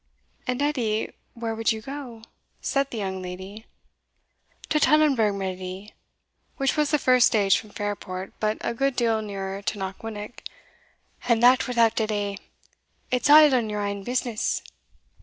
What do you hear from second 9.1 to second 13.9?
nearer to Knockwinnock), "and that without delay it's a' on your